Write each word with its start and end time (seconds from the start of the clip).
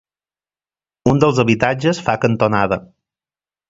Un 1.13 1.23
dels 1.25 1.43
habitatges 1.45 2.03
fa 2.09 2.19
cantonada. 2.27 2.85